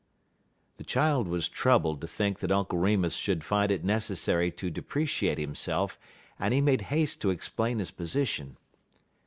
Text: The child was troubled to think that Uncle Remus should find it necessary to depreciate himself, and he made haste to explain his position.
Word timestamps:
The 0.77 0.83
child 0.83 1.27
was 1.27 1.47
troubled 1.47 2.01
to 2.01 2.07
think 2.07 2.39
that 2.39 2.51
Uncle 2.51 2.79
Remus 2.79 3.13
should 3.17 3.43
find 3.43 3.71
it 3.71 3.83
necessary 3.83 4.49
to 4.53 4.71
depreciate 4.71 5.37
himself, 5.37 5.99
and 6.39 6.55
he 6.55 6.59
made 6.59 6.81
haste 6.89 7.21
to 7.21 7.29
explain 7.29 7.77
his 7.77 7.91
position. 7.91 8.57